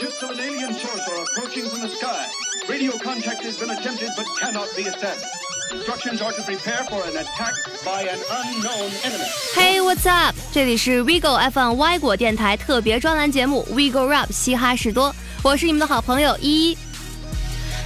[0.00, 2.26] Ships of an alien source are approaching from the sky.
[2.68, 5.26] Radio contact has been attempted but cannot be established.
[5.72, 7.52] Instructions are to prepare for an attack
[7.84, 9.24] by an unknown enemy.
[9.56, 10.36] Hey, what's up？
[10.52, 15.12] 这里是 WeGo FM 歪果电台特别专栏节目 WeGo Rap 嘻哈士多，
[15.42, 16.78] 我是你们的好朋友依依。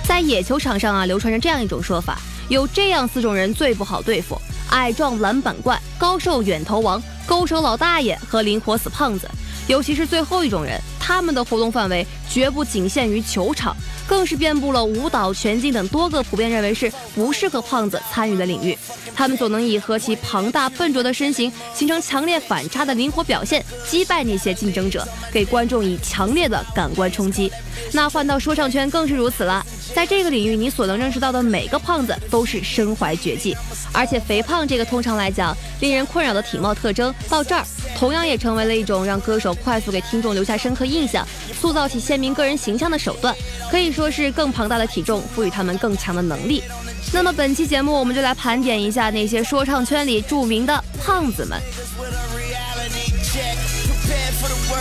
[0.06, 2.18] 在野球场上啊，流传着这样一种说法：
[2.50, 4.38] 有这样四种人最不好对付，
[4.68, 9.26] 矮壮篮板怪、高瘦远投王、勾手老大爷和灵活死胖子。
[9.68, 18.79] 尤其是最后一种人，他们的活动范围绝不仅限于球场，更是遍布了舞蹈、拳击等多个普遍认为是不适合胖子参与的领域。
[19.12, 27.50] 他们总能以和其庞大笨拙的身形形成强烈反差的灵活表现，击败那些竞争者，给观众以强烈的感官冲击。
[27.92, 29.64] 那换到说唱圈更是如此了。
[29.94, 33.55] 在这个领域，你所能认识到的每个胖子都是身怀绝技，
[33.92, 37.62] 而且肥胖这个通常来讲令人困扰的体貌特征，到这儿
[37.96, 41.27] 同样也成为了一种让歌手快速给听众留下深刻印象、
[41.60, 43.34] 塑造起鲜明个人形象的手段。
[43.70, 46.62] 可以说是更庞大的体重赋予他们更强的能力。
[47.12, 51.60] 那么本期节目，我们就来盘点一下那些说唱圈里著名的胖子们。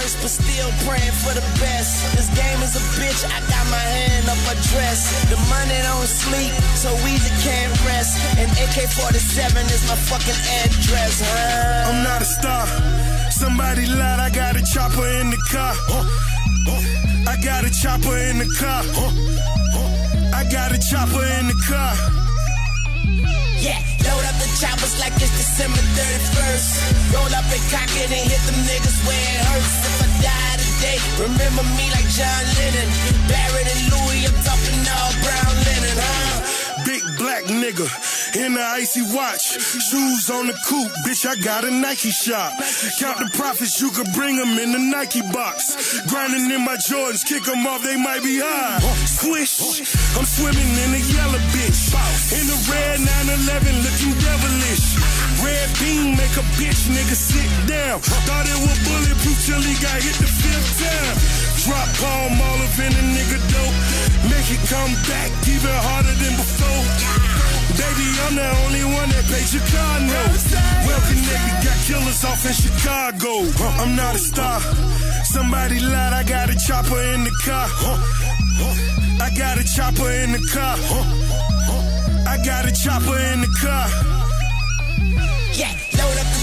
[0.02, 2.02] Worst, but still praying for the best.
[2.16, 5.14] This game is a bitch, I got my hand up a dress.
[5.30, 8.18] The money don't sleep, so easy can't rest.
[8.38, 11.90] And AK 47 is my fucking address, huh?
[11.90, 12.66] I'm not a star.
[13.32, 15.76] Somebody lied, I got a chopper in the car.
[17.28, 18.84] I got a chopper in the car.
[20.34, 22.21] I got a chopper in the car.
[24.08, 27.14] Load up the choppers like it's December 31st.
[27.14, 29.76] Roll up and cock it and hit them niggas where it hurts.
[29.86, 32.90] If I die today, remember me like John Lennon.
[33.30, 36.41] Barrett and Louis, I'm talking all brown linen, huh?
[36.92, 37.88] Big black nigga
[38.36, 39.56] in the icy watch.
[39.80, 42.52] Shoes on the coupe, bitch, I got a Nike shop.
[43.00, 45.72] Count the profits, you could bring them in the Nike box.
[46.12, 48.84] Grinding in my Jordans, kick them off, they might be high.
[49.08, 49.88] Swish,
[50.20, 51.80] I'm swimming in a yellow bitch.
[52.36, 55.00] In the red 911, looking devilish.
[55.40, 58.04] Red beam make a bitch nigga sit down.
[58.04, 61.51] Thought it was bulletproof till he got hit the fifth time.
[61.62, 63.78] Drop palm olive in a nigga dope.
[64.34, 66.84] Make it come back even harder than before.
[67.78, 69.26] Baby, I'm the only one that
[69.70, 70.42] car note.
[70.90, 73.46] Well connected, got killers off in Chicago.
[73.78, 74.60] I'm not a star.
[75.24, 77.70] Somebody lied, I got a chopper in the car.
[79.22, 80.78] I got a chopper in the car.
[82.26, 83.88] I got a chopper in the car.
[85.54, 85.74] Yeah,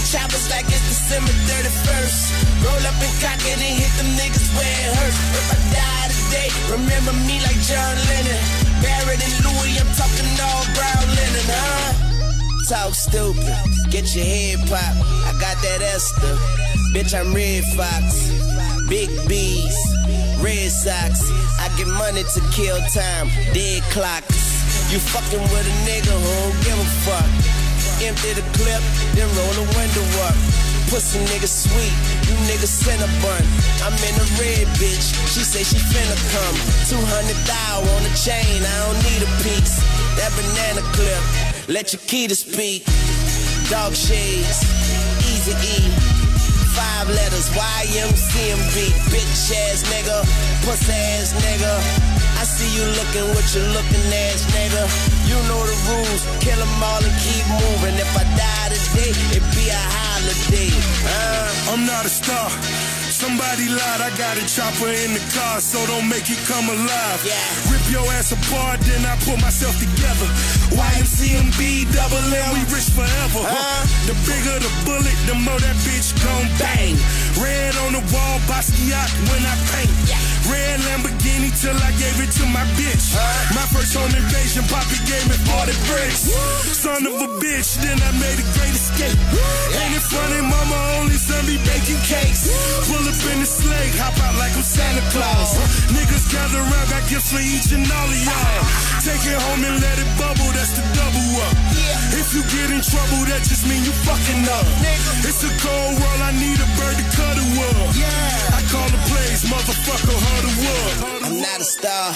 [0.09, 2.65] choppers like it's December 31st.
[2.65, 5.21] Roll up and cock it and hit them niggas where it hurts.
[5.37, 8.41] If I die today, remember me like John Lennon.
[8.81, 11.93] Barrett and Louis, I'm talking all brown linen, huh?
[12.65, 13.53] Talk stupid,
[13.93, 14.97] get your head pop.
[15.29, 16.33] I got that Esther.
[16.89, 18.33] Bitch, I'm Redd Foxx.
[18.89, 19.77] Big B's,
[20.41, 21.21] Red Sox.
[21.61, 24.57] I get money to kill time, dead clocks.
[24.89, 27.58] You fucking with a nigga who don't give a fuck.
[27.99, 28.79] Empty the clip,
[29.11, 30.35] then roll the window up.
[30.87, 31.93] Pussy nigga sweet,
[32.25, 33.43] you niggas Cinnabon.
[33.83, 36.55] I'm in a red bitch, she say she finna come.
[36.87, 39.83] 200 thou on the chain, I don't need a piece.
[40.15, 41.21] That banana clip,
[41.67, 42.85] let your key to speak.
[43.69, 44.63] Dog shades,
[45.29, 45.91] easy E.
[46.73, 48.75] Five letters, YMCMB.
[49.11, 50.23] Bitch ass nigga,
[50.63, 52.18] pussy ass nigga.
[52.39, 54.83] I see you looking with your looking at, nigga.
[55.27, 57.99] You know the rules, kill them all and keep moving.
[57.99, 60.71] If I die today, it be a holiday.
[61.03, 61.39] Uh.
[61.71, 62.49] I'm not a star.
[63.19, 67.19] Somebody lied, I got a chopper in the car, so don't make it come alive.
[67.27, 67.35] Yeah.
[67.67, 70.23] Rip your ass apart, then I put myself together.
[70.71, 73.43] YMCMB, double M, we rich forever.
[73.43, 73.83] Huh?
[74.07, 76.95] The bigger the bullet, the more that bitch gon' bang.
[77.43, 79.91] Red on the wall, Basquiat when I paint.
[80.07, 80.29] Yeah.
[80.47, 83.11] Red Lamborghini till I gave it to my bitch.
[83.11, 83.51] Huh?
[83.51, 86.31] My first home invasion, Poppy gave me 40 bricks.
[86.71, 89.19] Son of a bitch, then I made a great escape.
[89.75, 92.47] Ain't it funny, mama only son be baking cakes.
[93.09, 95.57] Up in the sleigh, hop out like I'm Santa Claus.
[95.89, 98.61] Niggas gather around, got gifts for each and all of y'all.
[99.01, 101.55] Take it home and let it bubble, that's the double up.
[102.13, 104.65] If you get in trouble, that just mean you fucking up.
[105.25, 107.89] It's a cold world, I need a bird to cuddle up.
[108.53, 110.97] I call the plays, motherfucker, hard to work.
[111.25, 112.13] I'm not a star,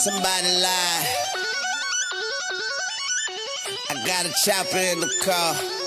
[0.00, 1.04] somebody lied.
[3.92, 5.81] I got a chopper in the car.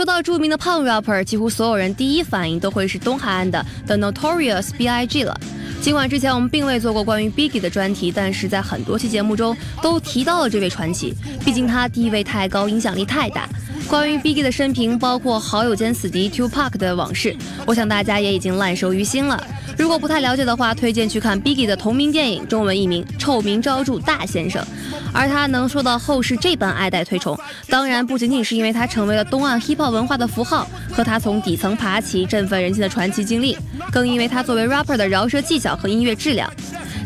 [0.00, 5.38] 说到著名的胖 rapper，几乎所有人第一反应都会是东海岸的 The Notorious B.I.G 了。
[5.82, 11.14] 尽管之前我们并未做过关于 Biggie 的专题，但是在很多期节目中都提到了这位传奇，
[11.44, 13.46] 毕竟他地位太高，影响力太大。
[13.90, 17.36] 关于 Biggie 的生平，包括好友兼死敌 Tupac 的往事，
[17.66, 19.38] 我想大家也已经烂熟于心了。
[19.80, 24.62] 如果不太了解的话，推荐去看 Biggie 的同名电影，中文译名《臭名昭著大先生》。
[25.10, 27.34] 而他能受到后世这般爱戴推崇，
[27.66, 33.56] 当然不仅仅是因为他成为了东岸 hip hop 文化的符号，和他从底层爬起、振奋人心的传奇经历，
[33.90, 36.52] 更因为他作为 rapper 的饶舌技巧和音乐质量，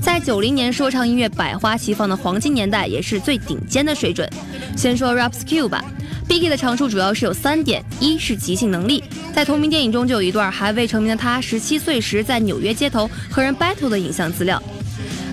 [0.03, 4.29] 在九零年说唱音乐百花齐放的黄金年代，也是最顶尖的水准。
[4.77, 5.85] 先说 rap skill 吧。
[6.29, 9.05] Biggie 的长处主要是有三点：一是即兴能力，
[9.35, 14.61] 在同名电影中就有一段还未成名的他十七岁时在纽约街头和人 battle 的影像资料。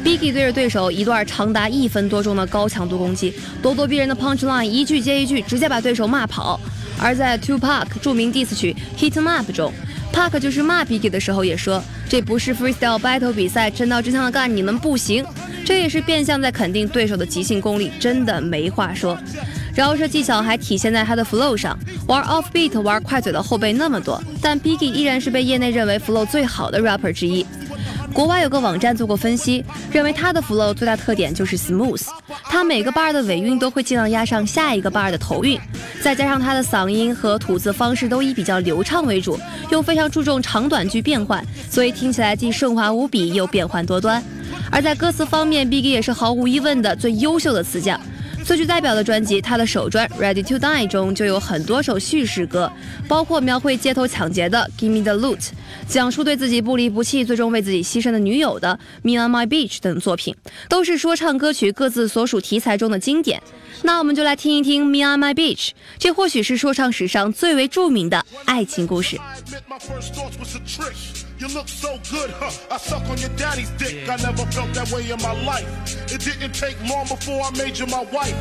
[0.04, 3.34] Biggie 对着对手一段长达一分多钟的高强度攻击，
[3.64, 6.60] 咄咄逼人的 punch line 一句接一句，直接把对手骂跑。
[7.00, 9.72] 而在 Two Pac 著名 diss 曲 Hit Em Up 中
[10.14, 15.24] ，Pack 就是骂 Biggie 的时候也说：“这不是 freestyle battle 比赛，真刀真枪的干你们不行。”
[15.64, 19.18] 这也是变相在肯定对手的即兴功力，真的没话说。
[19.74, 21.78] 饶舌技巧还体现在他的 flow 上，
[22.08, 27.46] 玩 off beat、玩快嘴的后辈那么多，但 Biggie 依然是被业内认为 flow 最好的 rapper 之一。
[28.12, 32.06] 国外有个网站做过分析，认为他的 flow 最大特点就是 smooth，
[32.44, 35.58] 他每个 bar 的尾韵都会尽量压上下一个 bar 的头韵，
[36.04, 39.40] 再加上他的嗓音和吐字方式都以比较流畅为主，
[39.70, 44.22] 又非常注重长短句变换，所以听起来既顺滑无比又变幻多端。
[44.70, 48.00] 而在歌词方面，Biggie 也是毫无疑问的最优秀的词匠。
[48.44, 52.72] 最具代表的专辑，他的首专《Ready to Die》中就有很多首叙事歌，
[53.08, 55.40] 包括描绘街头抢劫的《Give Me the Loot》，
[55.88, 60.36] 讲述对自己不离不弃，最终为自己牺牲的女友的《Me on My Beach》等作品，
[60.68, 63.42] 都是说唱歌曲各自所属题材中的经典。
[63.84, 69.18] 那我们就来听一听《Me on My Beach》，这或许是说唱史上最为著名的爱情故事。
[71.42, 72.54] You look so good, huh?
[72.70, 74.08] I suck on your daddy's dick.
[74.08, 75.66] I never felt that way in my life.
[76.14, 78.38] It didn't take long before I made you my wife.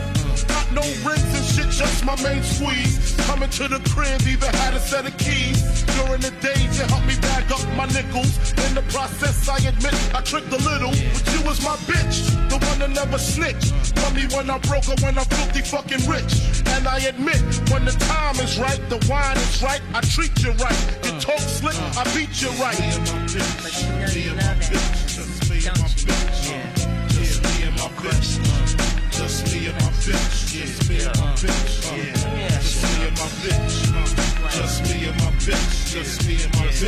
[0.46, 3.16] Got no rings and shit, just my main squeeze.
[3.24, 5.64] Coming to the crib, even had a set of keys.
[5.96, 8.52] During the days, you helped me bag up my nickels.
[8.68, 10.92] In the process, I admit I tricked a little.
[10.92, 13.96] But you was my bitch, the one that never snitched.
[13.96, 16.59] Tell me when I'm broke or when I'm filthy fucking rich.
[16.80, 17.36] And I admit,
[17.70, 20.80] when the time is right, the wine is right, I treat you right.
[21.04, 23.68] You talk slick, I beat you right and my bitch.
[23.68, 25.12] Just me and my bitch.
[25.12, 26.40] Just me and my bitch.
[27.12, 28.16] Just me and my bitch.
[29.12, 30.40] Just me and my bitch.
[30.40, 31.60] Just me and my bitch.
[32.80, 33.76] Just me and my bitch.
[34.50, 35.92] Just me and my bitch.
[35.92, 36.78] Just me and my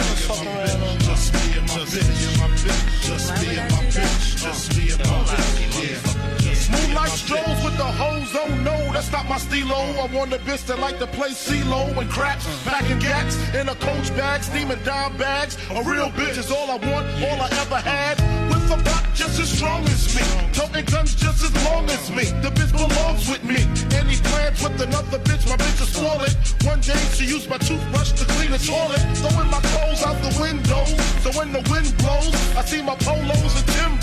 [0.72, 1.02] bitch.
[1.02, 3.02] Just me and my bitch.
[3.04, 4.40] Just me and my bitch.
[4.40, 6.31] Just me and my bitch.
[6.72, 9.80] Moonlight strolls with the hoes, oh no, that's not my stilo.
[10.00, 13.74] I want the bitch that like to play CeeLo and craps, packing gats in a
[13.76, 15.56] coach bag, steaming dime bags.
[15.70, 18.16] A real bitch is all I want, all I ever had.
[18.48, 20.22] With a rock just as strong as me,
[20.52, 22.24] toting guns just as long as me.
[22.40, 23.60] The bitch belongs with me.
[23.96, 26.32] Any plans with another bitch, my bitch is swollen.
[26.64, 30.32] One day she used my toothbrush to clean the toilet, throwing my clothes out the
[30.40, 30.84] window.
[31.22, 34.01] So when the wind blows, I see my polos and Timbos.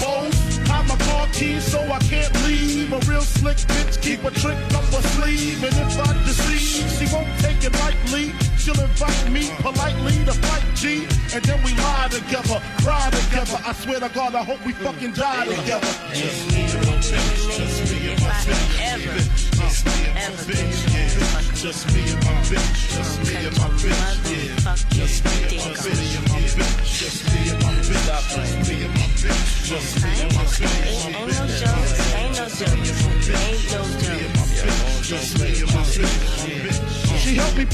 [1.30, 2.92] Hide my car keys so I can't leave.
[2.94, 5.64] A real slick bitch keep a trick up her sleeve.
[5.64, 8.34] And if I deceive, she won't take it lightly.
[8.58, 11.08] She'll invite me politely to fight G.
[11.34, 13.60] And then we lie together, cry together.
[13.66, 15.88] I swear to God, I hope we fucking die together.
[16.14, 19.50] Just me and my bitch, just me and my bitch.
[19.60, 21.30] Just me and my bitch, yeah.
[21.54, 24.69] Just me and my bitch, just me and my bitch, yeah.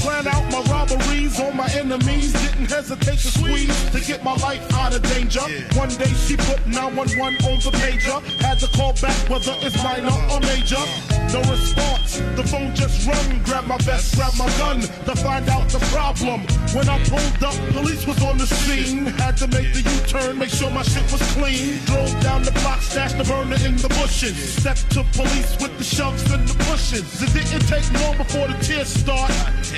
[0.06, 2.32] Plan out my robberies on my enemies.
[2.32, 5.42] Didn't hesitate to squeeze to get my life out of danger.
[5.74, 8.18] One day she put 911 on the pager.
[8.40, 10.84] Had to call back whether it's minor or major.
[11.34, 12.22] No response.
[12.38, 13.42] The phone just rung.
[13.42, 16.40] Grab my vest, grab my gun to find out the problem.
[16.76, 19.06] When I pulled up, police was on the scene.
[19.18, 21.82] Had to make the U-turn, make sure my shit was clean.
[21.86, 24.36] Drove down the block, stashed the burner in the bushes.
[24.54, 26.45] Stepped to police with the shoves and
[26.92, 27.02] It
[27.32, 29.30] didn't take long before the tears start.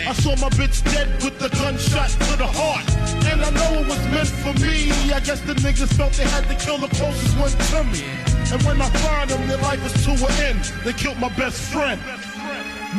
[0.07, 2.85] I saw my bitch dead with the gunshot to the heart.
[3.25, 4.93] And I know it was meant for me.
[5.13, 8.05] I guess the niggas felt they had to kill the closest one to me.
[8.53, 10.65] And when I find them, their life is to an end.
[10.85, 12.01] They killed my best friend.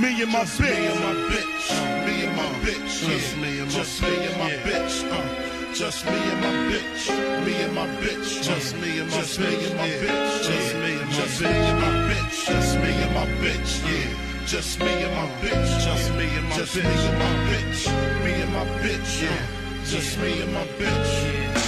[0.01, 0.59] Me and my bitch.
[0.59, 2.05] Me and my bitch.
[2.05, 3.07] Me and my bitch.
[3.07, 5.11] Just me and my Just me and my bitch.
[5.11, 5.48] Uh.
[5.69, 5.75] Uh.
[5.75, 7.45] Just me and my bitch.
[7.45, 8.43] Me and my bitch.
[8.43, 10.43] Just me and my Just me and my bitch.
[10.43, 12.45] Just me and my Just me and my bitch.
[12.45, 13.71] Just me and my bitch.
[13.85, 14.45] Yeah.
[14.45, 15.83] Just me and my bitch.
[15.83, 16.57] Just me and my bitch.
[16.57, 18.23] Just me and my bitch.
[18.23, 19.21] Me and my bitch.
[19.21, 19.85] Yeah.
[19.85, 21.58] Just me and my bitch.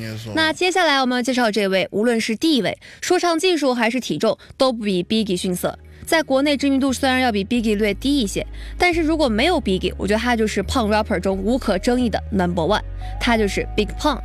[0.00, 0.34] Years old.
[0.34, 5.78] 那接下来我们要介绍这位，无论是地位、说唱技术还是体重，都不比 Biggie 逊色。
[6.04, 8.46] 在国内知名度虽然要比 Biggie 略低一些，
[8.76, 12.82] 但是如果没有 Biggie，我觉得他就是胖 rapper 中无可争议的 number one，
[13.20, 14.20] 他就是 Big Pun。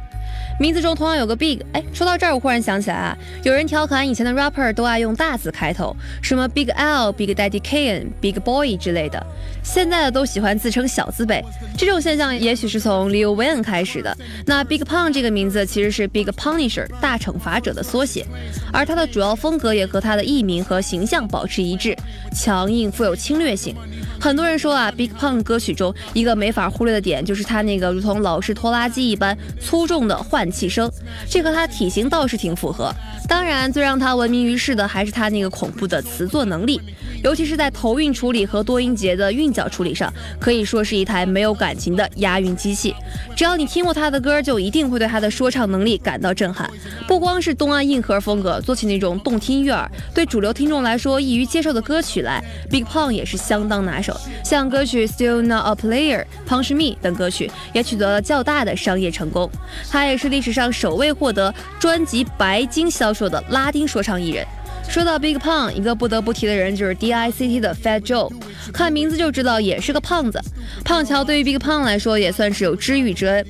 [0.60, 9.26] 名字中同样有个 big，哎，说到这儿我忽然想起来啊，有人调侃以前的 rapper 都爱用大字开头，什么 Big L、Big Daddy Kane、Big Boy 之类的，
[9.64, 11.42] 现在的都喜欢自称小字辈。
[11.78, 14.16] 这种现象也许是从 Lil Wayne 开始的。
[14.46, 18.26] 那 Big Pun 这个名字其实是 Big Punisher 大惩罚者的缩写，
[18.74, 21.96] 而他的主要风格也和他的艺名和形象保持一致，
[22.36, 23.74] 强硬富有侵略性。
[24.20, 30.90] 很多人说啊，Big Pun 歌曲中一个没法忽略的点就是他那个如同老式拖拉机一般粗重的换气声，
[31.28, 32.94] 这和他体型倒是挺符合。
[33.28, 36.80] 当然，最让他闻名于世的还是他那个恐怖的词作能力，
[37.24, 42.96] 尤其是在头韵处理和多音节的韵脚处理上，可以说是一台没有感情的押韵机器。
[43.36, 46.70] 只要你听过他的歌，就一定会对他的说唱能力感到震撼。
[47.08, 54.16] 不光是东岸硬核风格，做起那种动听悦耳、对主流听众来说易于接受的歌曲来，Big Pun 也是相当拿手。
[54.44, 59.50] 像歌曲《Still Not a Player》、《Punch Me》等歌曲也取得了较大的商业成功。
[59.90, 64.46] 他也是历史上首位获得专辑白金销售的拉丁说唱艺人。
[64.88, 68.32] 说到 Big Pun，一个不得不提的人就是 D.I.C.T 的 Fat Joe，
[68.74, 70.42] 看名字就知道也是个胖子。
[70.84, 73.46] 胖乔对于 Big Pun 来说也算是有知遇之恩。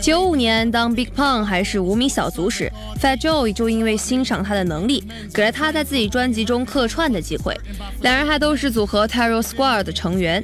[0.00, 7.54] 九五年，当 Big Pun 还是无名小卒时，Fat Joe 就因为欣赏他的能力，给了他在自己专辑中客串的机会。
[8.00, 10.42] 两人还都是组合 Terror Squad 的成员。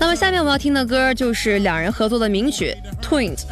[0.00, 3.42] 那么下面我们要听的歌就是两人合作的名曲 Twins，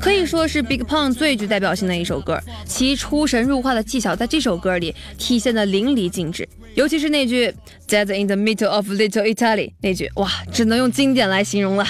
[0.00, 6.48] 可以说是 Big Pun 最具代表性的一首歌，其出神入化的技巧在这首歌里体现的淋漓尽致。
[6.74, 7.54] 尤其是那句
[7.86, 11.86] Dead in the middle of Little Italy 那句，哇，只能用经典来形容了。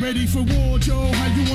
[0.00, 0.78] Ready for war,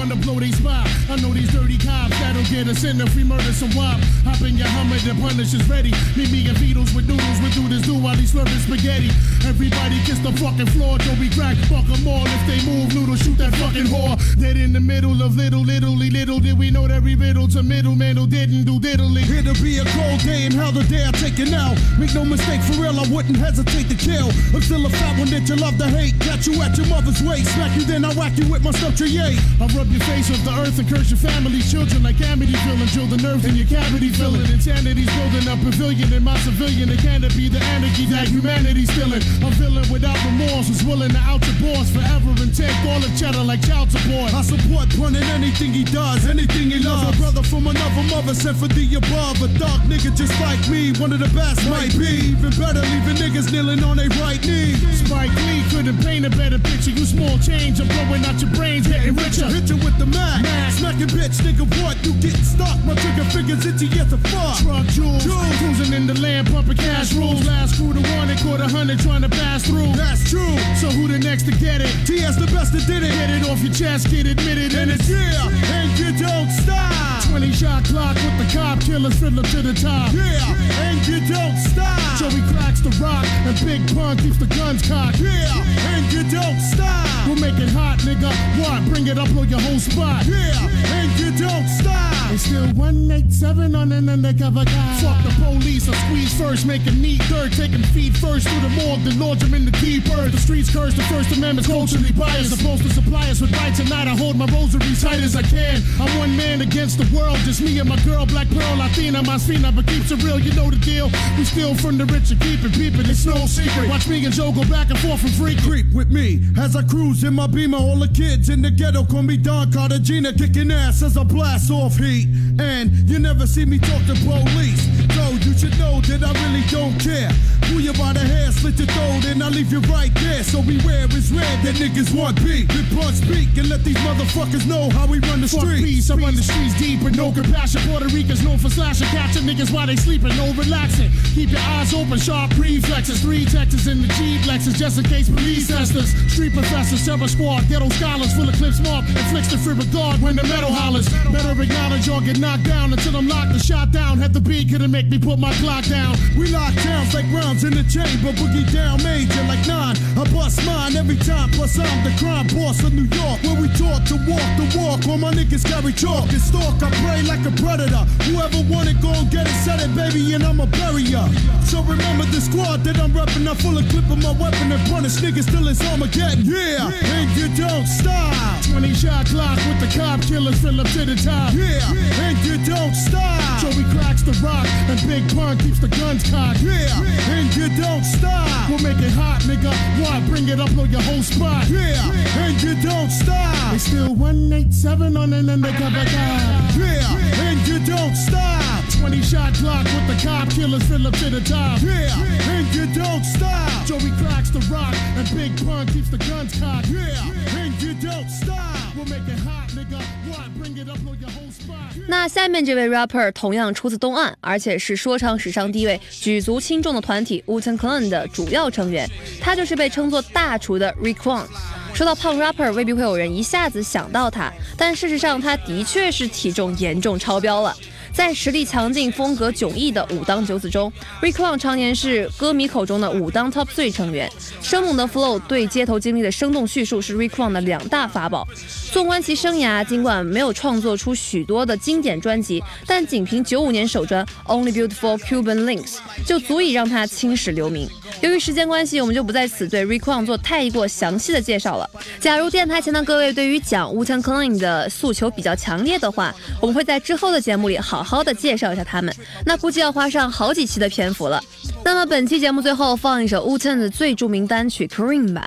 [0.04, 0.84] Wanna blow spot?
[1.08, 3.96] I know these dirty cops that'll get us in if we murder some wop.
[4.28, 5.96] Hop in your Hummer, the punish is ready.
[6.20, 9.08] Meet me and Beatles with noodles, we do this do while he's slurping spaghetti.
[9.48, 11.00] Everybody kiss the fucking floor.
[11.24, 12.28] We crack, fuck 'em all.
[12.28, 14.20] If they move, noodles, shoot that fucking whore.
[14.36, 17.64] Dead in the middle of little, little, little did we know that we riddle to
[17.64, 19.24] middleman who didn't do diddly.
[19.24, 21.76] It'll be a cold day, and how the day I take it now.
[21.98, 24.28] Make no mistake, for real, I wouldn't hesitate to kill.
[24.52, 26.20] I'm still a fat one that you love to hate.
[26.20, 29.00] Catch you at your mother's waist, smack you, then I whack you with my stuff.
[29.00, 32.82] I rub your face with the earth and curse your family's children like Amityville.
[32.94, 34.50] Drill the nerves in your cavity filling.
[34.50, 36.90] Insanity's building a pavilion in my civilian.
[36.90, 39.22] It can't be the anarchy that humanity's feeling.
[39.46, 43.12] A villain without remorse who's willing to out your boss forever and take all the
[43.14, 44.34] cheddar like child support.
[44.34, 47.14] I support Pun in anything he does, anything he loves.
[47.14, 49.38] A brother from another mother sent for the above.
[49.46, 52.34] A dark nigga just like me, one of the best might be.
[52.34, 54.74] Even better, leaving niggas kneeling on their right knee.
[54.98, 56.92] Spike Lee couldn't paint a better picture.
[56.92, 59.46] You small change, I'm blowing out your brains, getting richer.
[59.46, 60.06] Hit you with the.
[60.06, 60.46] Mag.
[60.74, 61.96] Smacking bitch, nigga, what?
[62.06, 62.78] You getting stuck?
[62.84, 64.58] My trigger fingers itchy as a fuck.
[64.60, 65.58] Truck jewels, Jewels.
[65.58, 67.46] cruising in the land, pumping cash rules.
[67.46, 69.94] Last crew to one, and caught a hundred trying to pass through.
[69.94, 70.58] That's true.
[70.82, 71.94] So who the next to get it?
[72.06, 73.14] TS the best that did it.
[73.14, 75.48] Get it off your chest, get admitted, And it's yeah,
[75.78, 77.24] and you don't stop.
[77.30, 80.12] 20 shot clock with the cop killers fiddler to the top.
[80.14, 82.20] Yeah, and you don't stop.
[82.20, 85.20] Joey cracks the rock, and Big Pun keeps the guns cocked.
[85.20, 85.64] Yeah,
[85.94, 87.08] and you don't stop.
[87.26, 88.30] We'll make it hot, nigga.
[88.60, 88.84] What?
[88.90, 90.26] Bring it up on your whole spot.
[90.26, 92.14] Yeah, and you don't stop.
[92.34, 94.98] It's still 187 on an undercover guy.
[95.02, 98.74] Fuck the police, I squeeze first, make a neat third, taking feet first through the
[98.82, 100.32] morgue, then launch them in the deep earth.
[100.32, 102.58] The streets curse, the First Amendment's culturally biased.
[102.58, 104.08] Supposed to supply us with right tonight.
[104.08, 105.82] I hold my rosary tight as I can.
[106.02, 109.38] I'm one man against the world, just me and my girl, Black Pearl, Latina, my
[109.38, 111.12] Sina, but keeps it real, you know the deal.
[111.38, 113.90] We steal from the rich and keep it peeping, it's no secret.
[113.90, 116.82] Watch me and Joe go back and forth from free Creep with me as I
[116.84, 117.78] cruise in my beamer.
[117.78, 121.72] All the kids in the ghetto call me Don Cartagena, kicking ass as I blast
[121.72, 122.28] off heat.
[122.60, 125.03] And you never see me talk to police.
[125.12, 127.32] So you should know that I really don't care.
[127.72, 130.44] Pull you by the hair, slit your throat, and I leave you right there.
[130.44, 132.68] So beware, it's red that niggas want beat.
[132.68, 135.84] Big punch speak and let these motherfuckers know how we run the Fuck streets.
[135.84, 137.82] peace, I run the streets deep with no compassion.
[137.90, 141.10] Puerto Ricans known for slashing, catching niggas while they sleeping, no relaxing.
[141.34, 143.22] Keep your eyes open, sharp reflexes.
[143.22, 146.14] Three Texas in the G Lexus, just in case police testers.
[146.32, 150.36] Street professors, terror squad, ghetto scholars, full of clips mark, inflicts the free regard when
[150.36, 151.10] the metal hollers.
[151.32, 154.20] Better acknowledge or get knocked down until I'm locked and shot down.
[154.20, 156.14] Had the beat couldn't make me put my clock down.
[156.38, 159.98] We lock downs like rounds in the chamber, boogie down major like nine.
[160.14, 163.42] I bust mine every time, plus I'm the crime boss of New York.
[163.42, 166.78] Where we taught to walk the walk, all my niggas carry chalk and stalk.
[166.78, 168.06] I pray like a predator.
[168.30, 171.26] Whoever want it, gon' get it, set it, baby, and I'ma bury ya.
[171.66, 173.50] So remember the squad that I'm reppin'.
[173.50, 176.46] I'm full of clip of my weapon and punish niggas till it's Armageddon.
[176.46, 178.62] Yeah, and you don't stop.
[178.70, 181.50] 20 shot clock with the cop killers fill up to the top.
[181.58, 181.82] Yeah,
[182.30, 183.42] and you don't stop.
[183.58, 186.62] Joey cracks the rock and Big Pun keeps the guns cocked.
[186.62, 188.70] Yeah, and you don't stop.
[188.70, 189.72] We'll make it hot, nigga.
[190.02, 191.68] Why bring it up on your whole spot?
[191.70, 192.12] Yeah,
[192.44, 193.72] and you don't stop.
[193.72, 196.72] They still 187 on an undercover guy.
[196.78, 198.83] Yeah, and you don't stop.
[199.04, 201.78] 20 shot clock with the cop killers fill up to the top.
[201.82, 202.08] Yeah,
[202.48, 203.86] and you don't stop.
[203.86, 206.88] Joey cracks the rock and Big Pun keeps the guns cocked.
[206.88, 207.20] Yeah,
[207.60, 208.96] and you don't stop.
[208.96, 210.00] We'll make it hot, nigga.
[210.30, 212.08] Why bring it up on your whole spot?
[212.08, 219.06] 那下面这位 rapper 同样出自东岸，而且是说唱史上第一位举足轻重的团体 Wu-Tang Clan 的主要成员，
[219.42, 221.48] 他就是被称作大厨的 Rick Ross。
[221.94, 227.76] 说到胖 rapper，未必会有人一下子想到他，但事实上他的确是体重严重超标了。
[228.14, 230.92] 在实力强劲、风格迥异的武当九子中
[231.22, 234.32] ，Recon 常年是歌迷口中的武当 Top Three 成员。
[234.62, 238.48] 生猛的 flow 对街头经历的生动叙述是 Recon 的两大法宝。
[238.92, 245.96] 纵观其生涯，尽管没有创作出许多的经典专辑，但仅凭九五年首专《Only Beautiful Cuban Links》
[246.28, 247.90] 就足以让他青史留名。
[248.22, 251.90] 由于时间关系，我们就不在此对 Recon 做太过详细的介绍了。
[252.20, 261.42] 假如电台前的各位对于讲 Wu-Tang Clan 的诉求比较强烈的话，我们会在之后的节目里好好好的介绍一下他们，那估计要花上好几期的篇幅了。
[261.86, 265.46] 那么本期节目最后放一首 Wu t a n 的最著名单曲《Cream》吧。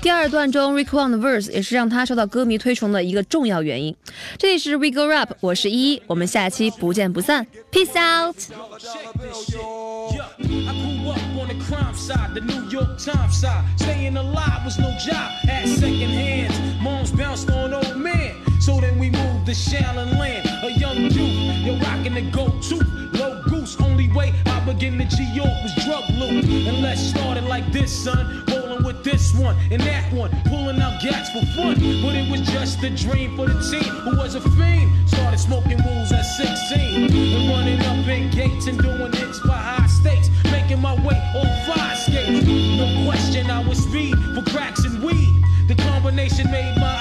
[0.00, 3.94] 第二段中 Rick Ross 的 verse 也是让他受到歌迷推崇的一个重要原因。
[4.36, 8.36] 这里是 We Go Rap，我是依依，我们下期不见不散，Peace out。
[10.08, 13.64] Yeah, I grew up on the crime side, the New York Times side.
[13.76, 16.54] Staying alive was no job, had second hands.
[16.80, 18.34] Moms bounced on old men.
[18.60, 21.58] So then we moved to Shallon Land, a young youth.
[21.64, 22.76] You're rocking the go-to,
[23.18, 23.76] low goose.
[23.80, 26.44] Only way I begin to G-York was drug loot.
[26.44, 28.44] And let's start it like this, son.
[28.48, 31.74] Rolling with this one and that one, pulling out gats for fun.
[32.02, 35.08] But it was just a dream for the team who was a fiend.
[35.08, 39.86] Started smoking rules at 16 and running up in gates and doing hits for high
[39.86, 40.28] stakes.
[40.44, 42.46] Making my way on fire skates.
[42.46, 45.34] No question, I was speed for cracks and weed.
[45.68, 46.97] The combination made my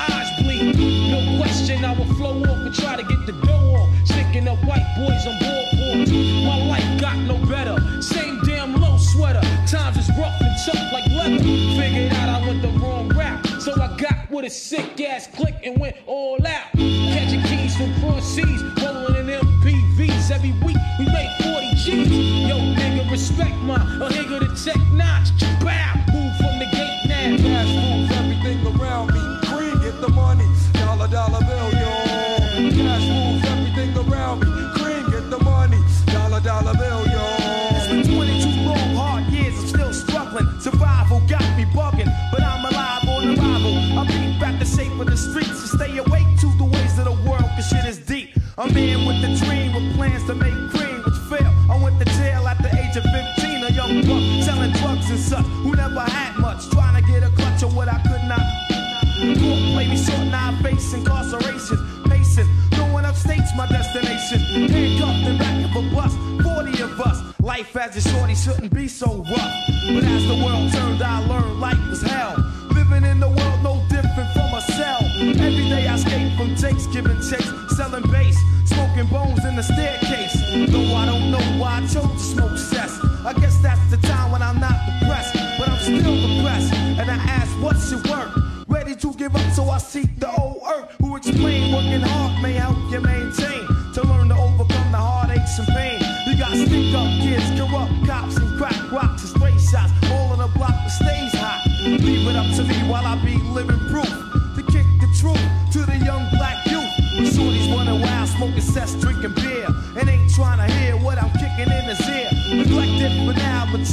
[1.47, 3.89] question, I would flow off and try to get the dough off.
[4.05, 6.12] Sticking up white boys on boardboards.
[6.45, 7.77] My life got no better.
[8.01, 9.41] Same damn low sweater.
[9.65, 11.43] Times is rough and tough like leather.
[11.79, 13.45] Figured out I went the wrong route.
[13.62, 16.67] So I got with a sick ass click and went all out.
[17.13, 20.31] Catching keys from cross seas, rolling in MPVs.
[20.31, 22.12] Every week we made 40 G's.
[22.49, 23.79] Yo, nigga, respect my
[50.27, 51.55] to make cream, which failed.
[51.71, 55.19] I went to jail at the age of 15, a young buck selling drugs and
[55.19, 58.43] such, who never had much, trying to get a clutch of what I could not.
[59.39, 61.77] Court play me short, now I face incarceration.
[62.09, 64.39] Pacing, throwing up states my destination.
[64.67, 66.13] Handcuffed and back of a bus,
[66.43, 67.23] 40 of us.
[67.39, 69.55] Life as a shorty shouldn't be so rough.
[69.87, 72.35] But as the world turned, I learned life was hell.
[72.75, 74.99] Living in the world no different from a cell.
[75.19, 78.37] Every day I escape from jakes, giving chase, selling bass,
[78.77, 80.35] smoking bones in the staircase.
[80.71, 82.99] Though I don't know why I chose to smoke cess.
[83.25, 86.73] I guess that's the time when I'm not depressed, but I'm still depressed.
[86.73, 88.29] And I ask, what's your work?
[88.67, 92.53] Ready to give up, so I seek the old earth who explain working hard may
[92.53, 95.99] help you maintain to learn to overcome the heartaches and pain.
[96.27, 100.39] You got stick up kids, corrupt cops, and crack rocks and stray shots, all in
[100.41, 101.65] a block that stays hot.
[101.83, 104.16] Leave it up to me while I be living proof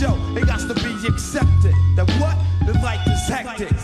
[0.04, 1.74] yo, it got to be accepted.
[1.96, 2.36] That what?
[2.66, 3.83] The life is hectic.